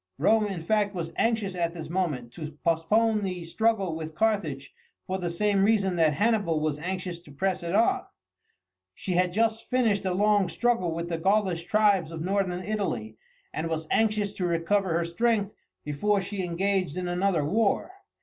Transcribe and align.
Rome, 0.17 0.47
in 0.47 0.63
fact, 0.63 0.95
was 0.95 1.13
anxious 1.15 1.53
at 1.53 1.75
this 1.75 1.87
moment 1.87 2.31
to 2.33 2.53
postpone 2.65 3.21
the 3.21 3.45
struggle 3.45 3.95
with 3.95 4.15
Carthage 4.15 4.73
for 5.05 5.19
the 5.19 5.29
same 5.29 5.63
reason 5.63 5.95
that 5.97 6.13
Hannibal 6.13 6.59
was 6.59 6.79
anxious 6.79 7.19
to 7.19 7.31
press 7.31 7.61
it 7.61 7.75
on. 7.75 8.05
She 8.95 9.11
had 9.13 9.29
but 9.29 9.35
just 9.35 9.69
finished 9.69 10.03
a 10.03 10.13
long 10.15 10.49
struggle 10.49 10.91
with 10.91 11.09
the 11.09 11.19
Gaulish 11.19 11.65
tribes 11.65 12.09
of 12.09 12.23
Northern 12.23 12.63
Italy, 12.63 13.19
and 13.53 13.69
was 13.69 13.85
anxious 13.91 14.33
to 14.33 14.47
recover 14.47 14.91
her 14.97 15.05
strength 15.05 15.53
before 15.83 16.19
she 16.19 16.43
engaged 16.43 16.97
in 16.97 17.07
another 17.07 17.45
war. 17.45 17.91